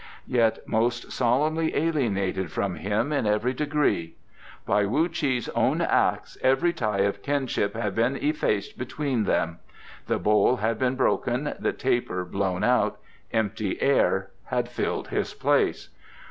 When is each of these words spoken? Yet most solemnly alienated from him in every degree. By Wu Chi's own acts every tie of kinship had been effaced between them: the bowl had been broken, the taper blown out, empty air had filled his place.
Yet 0.25 0.67
most 0.67 1.11
solemnly 1.11 1.75
alienated 1.75 2.51
from 2.51 2.73
him 2.77 3.11
in 3.13 3.27
every 3.27 3.53
degree. 3.53 4.15
By 4.65 4.83
Wu 4.87 5.07
Chi's 5.07 5.47
own 5.49 5.79
acts 5.79 6.39
every 6.41 6.73
tie 6.73 7.01
of 7.01 7.21
kinship 7.21 7.75
had 7.75 7.93
been 7.93 8.15
effaced 8.15 8.79
between 8.79 9.25
them: 9.25 9.59
the 10.07 10.17
bowl 10.17 10.55
had 10.55 10.79
been 10.79 10.95
broken, 10.95 11.53
the 11.59 11.71
taper 11.71 12.25
blown 12.25 12.63
out, 12.63 12.97
empty 13.31 13.79
air 13.79 14.31
had 14.45 14.69
filled 14.69 15.09
his 15.09 15.35
place. 15.35 15.89